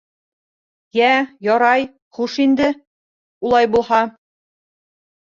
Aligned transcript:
Йә, 0.99 1.09
ярай, 1.49 1.87
хуш 2.21 2.41
инде, 2.49 2.73
улай 3.47 3.73
булһа. 3.79 4.05